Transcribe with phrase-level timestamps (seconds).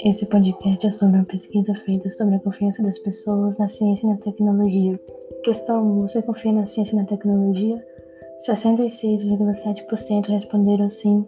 [0.00, 4.10] Esse podcast é sobre uma pesquisa feita sobre a confiança das pessoas na ciência e
[4.10, 4.98] na tecnologia.
[5.44, 6.08] Questão 1.
[6.08, 7.80] Você confia na ciência e na tecnologia?
[8.46, 11.24] 66,7% responderam sim,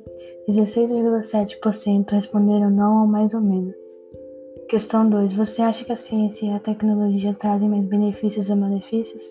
[0.48, 3.77] 16,7% responderam não ou mais ou menos.
[4.68, 5.34] Questão 2.
[5.34, 9.23] Você acha que a ciência e a tecnologia trazem mais benefícios ou malefícios?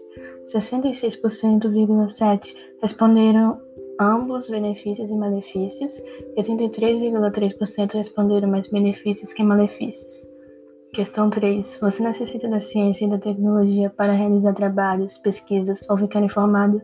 [0.54, 3.60] 66,7% responderam
[4.02, 6.00] ambos benefícios e malefícios,
[6.36, 10.28] e 33,3% responderam mais benefícios que malefícios.
[10.94, 11.78] Questão 3.
[11.80, 16.82] Você necessita da ciência e da tecnologia para realizar trabalhos, pesquisas ou ficar informado?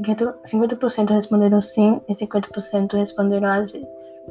[0.00, 4.22] 50% responderam sim e 50% responderam às vezes.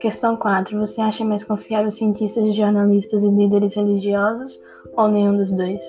[0.00, 0.78] Questão 4.
[0.80, 4.58] Você acha mais confiável cientistas, jornalistas e líderes religiosos
[4.96, 5.82] ou nenhum dos dois?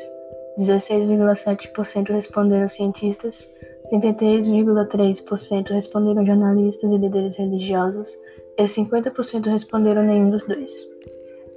[0.59, 3.49] 16,7% responderam cientistas,
[3.93, 8.17] 33,3% responderam jornalistas e líderes religiosos
[8.57, 10.71] e 50% responderam nenhum dos dois.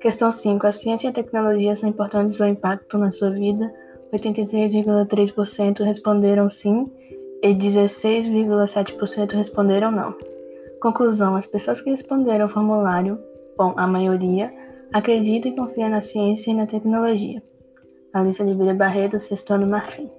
[0.01, 0.67] Questão 5.
[0.67, 3.73] A ciência e a tecnologia são importantes ao impacto na sua vida?
[4.13, 6.93] 83,3% responderam sim
[7.43, 10.15] e 16,7% responderam não.
[10.83, 13.19] Conclusão: as pessoas que responderam ao formulário,
[13.57, 14.53] bom, a maioria,
[14.93, 17.43] acreditam e confiam na ciência e na tecnologia.
[18.13, 20.11] Alice Oliveira Barreto, sexto ano Marfim.